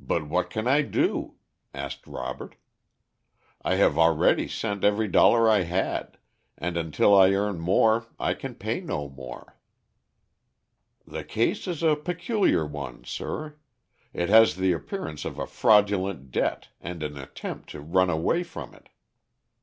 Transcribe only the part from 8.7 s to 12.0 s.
no more." "The case is a